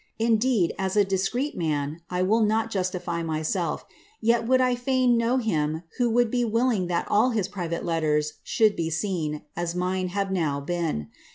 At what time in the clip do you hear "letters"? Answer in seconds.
7.85-8.33